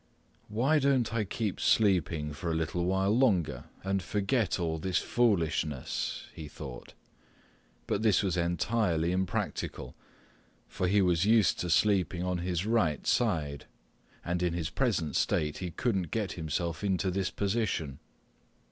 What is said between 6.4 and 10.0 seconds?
thought. But this was entirely impractical,